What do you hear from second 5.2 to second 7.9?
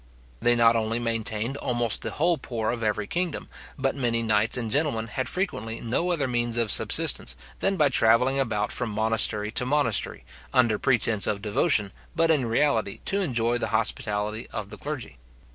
frequently no other means of subsistence than by